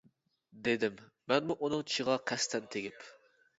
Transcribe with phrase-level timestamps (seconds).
[0.35, 0.97] -دېدىم
[1.33, 3.09] مەنمۇ ئۇنىڭ چىشىغا قەستەن تېگىپ.